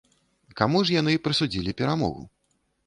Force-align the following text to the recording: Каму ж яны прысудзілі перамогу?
Каму 0.61 0.79
ж 0.91 0.97
яны 1.01 1.13
прысудзілі 1.29 1.79
перамогу? 1.85 2.29